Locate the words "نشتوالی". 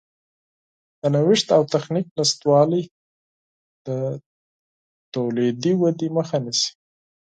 2.17-2.83